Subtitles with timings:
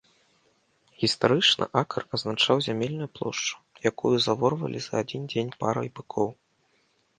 [1.01, 3.55] Гістарычна акр азначаў зямельную плошчу,
[3.91, 6.27] якую заворвалі за адзін дзень парай быкоў.